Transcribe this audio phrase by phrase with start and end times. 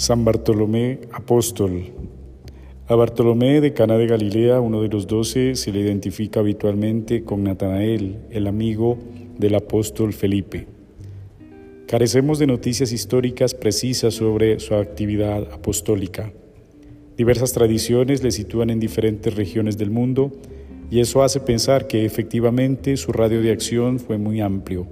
[0.00, 1.92] San Bartolomé Apóstol.
[2.88, 7.44] A Bartolomé de Cana de Galilea, uno de los doce, se le identifica habitualmente con
[7.44, 8.96] Natanael, el amigo
[9.36, 10.66] del apóstol Felipe.
[11.86, 16.32] Carecemos de noticias históricas precisas sobre su actividad apostólica.
[17.18, 20.32] Diversas tradiciones le sitúan en diferentes regiones del mundo
[20.90, 24.86] y eso hace pensar que efectivamente su radio de acción fue muy amplio.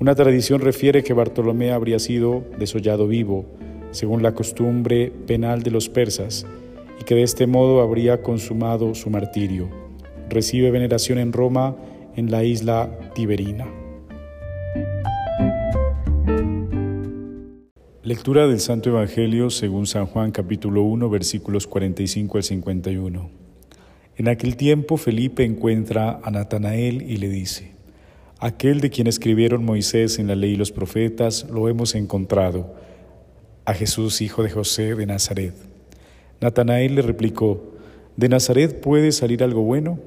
[0.00, 3.46] Una tradición refiere que Bartolomé habría sido desollado vivo,
[3.90, 6.46] según la costumbre penal de los persas,
[7.00, 9.68] y que de este modo habría consumado su martirio.
[10.28, 11.76] Recibe veneración en Roma,
[12.16, 13.66] en la isla Tiberina.
[18.02, 23.30] Lectura del Santo Evangelio según San Juan capítulo 1 versículos 45 al 51.
[24.16, 27.72] En aquel tiempo Felipe encuentra a Natanael y le dice,
[28.38, 32.74] Aquel de quien escribieron Moisés en la ley y los profetas, lo hemos encontrado
[33.66, 35.52] a Jesús, hijo de José de Nazaret.
[36.40, 37.74] Natanael le replicó,
[38.16, 39.98] ¿de Nazaret puede salir algo bueno?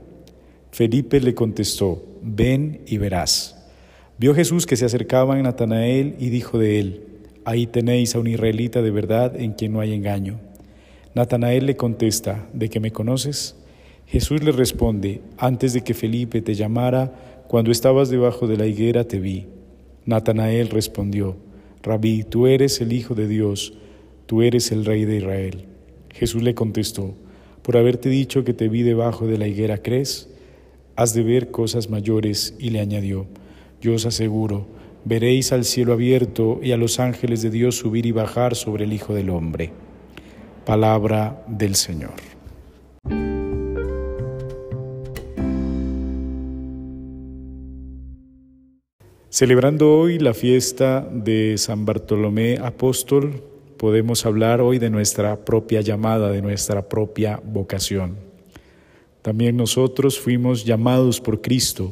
[0.72, 3.58] Felipe le contestó, ven y verás.
[4.18, 7.04] Vio Jesús que se acercaba a Natanael y dijo de él,
[7.46, 10.40] ahí tenéis a un israelita de verdad en quien no hay engaño.
[11.14, 13.56] Natanael le contesta, ¿de qué me conoces?
[14.08, 19.04] Jesús le responde, antes de que Felipe te llamara, cuando estabas debajo de la higuera
[19.04, 19.48] te vi.
[20.06, 21.36] Natanael respondió,
[21.82, 23.74] Rabí, tú eres el Hijo de Dios,
[24.26, 25.66] tú eres el Rey de Israel.
[26.10, 27.16] Jesús le contestó,
[27.62, 30.30] por haberte dicho que te vi debajo de la higuera, ¿crees?
[30.96, 32.56] Has de ver cosas mayores.
[32.60, 33.28] Y le añadió,
[33.82, 34.68] yo os aseguro,
[35.06, 38.94] veréis al cielo abierto y a los ángeles de Dios subir y bajar sobre el
[38.94, 39.72] Hijo del Hombre.
[40.66, 42.39] Palabra del Señor.
[49.32, 53.44] Celebrando hoy la fiesta de San Bartolomé Apóstol,
[53.78, 58.16] podemos hablar hoy de nuestra propia llamada, de nuestra propia vocación.
[59.22, 61.92] También nosotros fuimos llamados por Cristo.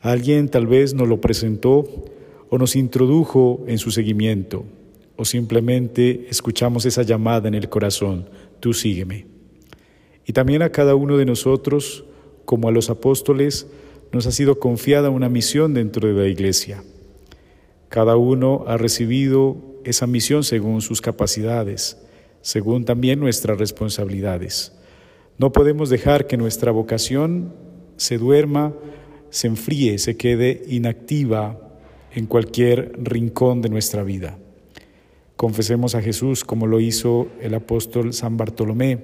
[0.00, 1.84] Alguien tal vez nos lo presentó
[2.48, 4.64] o nos introdujo en su seguimiento,
[5.16, 9.26] o simplemente escuchamos esa llamada en el corazón, tú sígueme.
[10.24, 12.04] Y también a cada uno de nosotros,
[12.44, 13.66] como a los apóstoles,
[14.12, 16.82] nos ha sido confiada una misión dentro de la iglesia.
[17.88, 21.98] Cada uno ha recibido esa misión según sus capacidades,
[22.42, 24.72] según también nuestras responsabilidades.
[25.38, 27.52] No podemos dejar que nuestra vocación
[27.96, 28.74] se duerma,
[29.30, 31.60] se enfríe, se quede inactiva
[32.14, 34.38] en cualquier rincón de nuestra vida.
[35.36, 39.00] Confesemos a Jesús como lo hizo el apóstol San Bartolomé.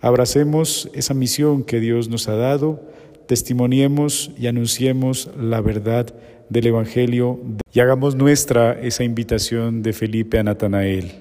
[0.00, 2.82] Abracemos esa misión que Dios nos ha dado
[3.28, 6.12] testimoniemos y anunciemos la verdad
[6.48, 7.38] del Evangelio
[7.72, 11.12] y hagamos nuestra esa invitación de Felipe a Natanael.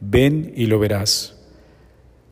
[0.00, 1.38] Ven y lo verás.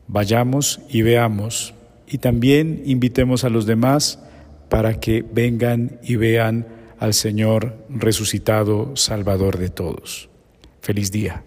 [0.07, 1.73] Vayamos y veamos.
[2.05, 4.19] Y también invitemos a los demás
[4.69, 6.67] para que vengan y vean
[6.99, 10.29] al Señor resucitado, Salvador de todos.
[10.81, 11.43] Feliz día.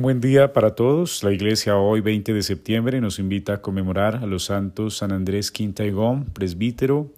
[0.00, 1.22] Un buen día para todos.
[1.22, 5.50] La iglesia hoy 20 de septiembre nos invita a conmemorar a los santos San Andrés
[5.50, 7.12] Quintaigón, presbítero,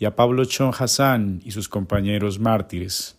[0.00, 3.16] y a Pablo Chon Hassan y sus compañeros mártires.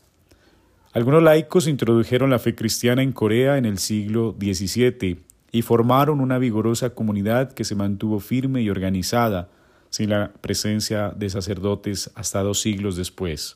[0.91, 6.37] Algunos laicos introdujeron la fe cristiana en Corea en el siglo XVII y formaron una
[6.37, 9.47] vigorosa comunidad que se mantuvo firme y organizada
[9.91, 13.55] sin la presencia de sacerdotes hasta dos siglos después.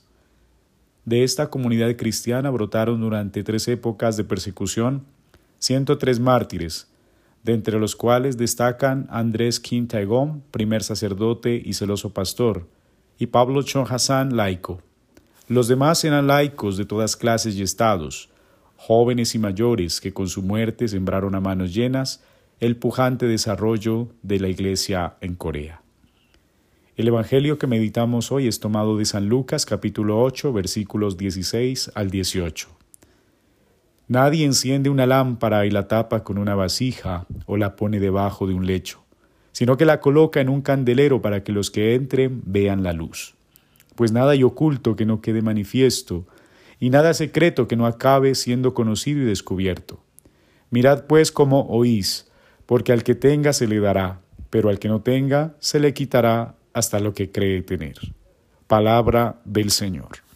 [1.03, 5.03] De esta comunidad cristiana brotaron durante tres épocas de persecución
[5.59, 6.87] 103 mártires,
[7.43, 12.67] de entre los cuales destacan Andrés Taegong, primer sacerdote y celoso pastor,
[13.17, 14.81] y Pablo Chon Hassan, laico.
[15.47, 18.29] Los demás eran laicos de todas clases y estados,
[18.77, 22.23] jóvenes y mayores que con su muerte sembraron a manos llenas
[22.59, 25.81] el pujante desarrollo de la Iglesia en Corea.
[26.95, 32.11] El Evangelio que meditamos hoy es tomado de San Lucas capítulo 8 versículos 16 al
[32.11, 32.78] 18.
[34.09, 38.55] Nadie enciende una lámpara y la tapa con una vasija o la pone debajo de
[38.55, 39.03] un lecho,
[39.51, 43.35] sino que la coloca en un candelero para que los que entren vean la luz.
[43.93, 46.25] Pues nada hay oculto que no quede manifiesto,
[46.79, 50.01] y nada secreto que no acabe siendo conocido y descubierto.
[50.71, 52.31] Mirad pues cómo oís,
[52.65, 56.55] porque al que tenga se le dará, pero al que no tenga se le quitará
[56.73, 57.99] hasta lo que cree tener.
[58.65, 60.28] Palabra del Señor.